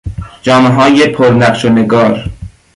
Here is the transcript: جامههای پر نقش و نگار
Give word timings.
جامههای 0.41 1.07
پر 1.07 1.29
نقش 1.33 1.65
و 1.65 1.69
نگار 1.69 2.29